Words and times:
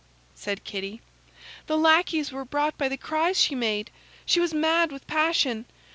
said 0.33 0.63
Kitty. 0.63 0.99
"The 1.67 1.77
lackeys 1.77 2.31
were 2.31 2.43
brought 2.43 2.75
by 2.75 2.89
the 2.89 2.97
cries 2.97 3.39
she 3.39 3.53
made. 3.53 3.91
She 4.25 4.39
was 4.39 4.51
mad 4.51 4.91
with 4.91 5.05
passion. 5.05 5.67